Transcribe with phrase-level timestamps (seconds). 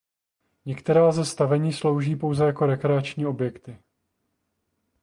[0.65, 3.77] Některá ze stavení slouží pouze jako rekreační objekty.